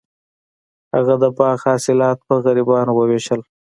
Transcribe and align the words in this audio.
هغه 0.93 1.13
د 1.21 1.25
باغ 1.37 1.57
حاصلات 1.67 2.17
په 2.27 2.33
غریبانو 2.43 2.91
وویشل. 2.95 3.41